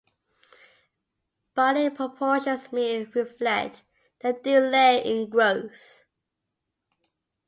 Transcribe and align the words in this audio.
Body 1.53 1.91
proportions 1.91 2.71
may 2.73 3.05
reflect 3.05 3.83
the 4.21 4.33
delay 4.33 4.99
in 5.05 5.29
growth. 5.29 6.05